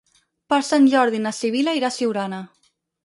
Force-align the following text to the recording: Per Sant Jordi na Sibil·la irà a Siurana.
Per 0.53 0.57
Sant 0.69 0.87
Jordi 0.93 1.21
na 1.25 1.33
Sibil·la 1.41 1.77
irà 1.81 1.93
a 1.93 1.95
Siurana. 1.99 2.41